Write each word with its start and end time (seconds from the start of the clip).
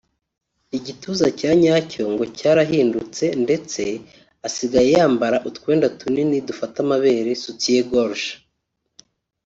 igituza 0.77 1.27
cya 1.39 1.51
nyacyo 1.61 2.03
ngo 2.11 2.23
cyarahindutse 2.37 3.23
cyane 3.27 3.39
ndetse 3.45 3.81
asigaye 4.47 4.87
yambara 4.97 5.37
utwenda 5.49 5.87
tunini 5.99 6.37
dufata 6.47 6.77
amabere 6.85 7.29
(Soutien-gorge) 7.43 8.29